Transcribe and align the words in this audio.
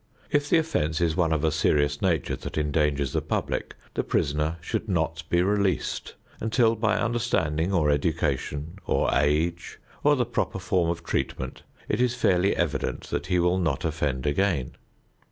If 0.31 0.49
the 0.49 0.57
offense 0.57 0.99
is 0.99 1.15
one 1.15 1.31
of 1.31 1.43
a 1.43 1.51
serious 1.51 2.01
nature 2.01 2.35
that 2.35 2.57
endangers 2.57 3.13
the 3.13 3.21
public, 3.21 3.75
the 3.93 4.03
prisoner 4.03 4.57
should 4.59 4.89
not 4.89 5.21
be 5.29 5.43
released 5.43 6.15
until 6.39 6.75
by 6.75 6.95
understanding 6.97 7.71
or 7.71 7.91
education, 7.91 8.79
or 8.87 9.13
age, 9.13 9.77
or 10.03 10.15
the 10.15 10.25
proper 10.25 10.57
form 10.57 10.89
of 10.89 11.03
treatment, 11.03 11.61
it 11.87 12.01
is 12.01 12.15
fairly 12.15 12.55
evident 12.55 13.11
that 13.11 13.27
he 13.27 13.37
will 13.37 13.59
not 13.59 13.85
offend 13.85 14.25
again. 14.25 14.71